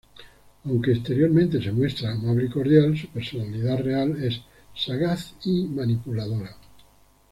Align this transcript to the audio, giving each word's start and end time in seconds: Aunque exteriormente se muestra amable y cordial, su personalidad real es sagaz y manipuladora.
Aunque 0.65 0.93
exteriormente 0.93 1.61
se 1.61 1.71
muestra 1.71 2.11
amable 2.11 2.45
y 2.45 2.49
cordial, 2.49 2.97
su 2.97 3.07
personalidad 3.09 3.83
real 3.83 4.17
es 4.23 4.41
sagaz 4.75 5.35
y 5.45 5.65
manipuladora. 5.67 6.57